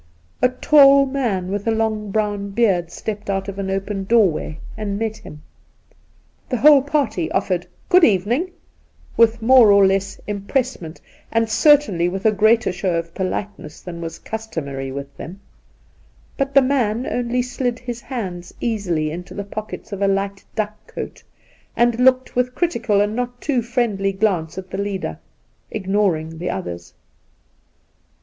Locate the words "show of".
12.71-13.13